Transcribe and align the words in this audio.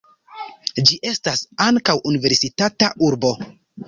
Ĝi 0.89 0.95
estas 1.09 1.43
ankaŭ 1.65 1.95
universitata 2.13 2.89
urbo. 3.09 3.31